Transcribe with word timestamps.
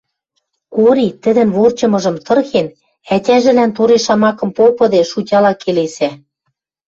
Кори 0.73 1.07
тӹдӹн 1.23 1.49
ворчымыжым 1.55 2.15
тырхен, 2.25 2.67
ӓтяжӹлӓн 3.15 3.71
тореш 3.77 4.03
шамакым 4.07 4.49
попыде, 4.57 5.01
шутяла 5.11 5.53
келесӓ 5.61 6.09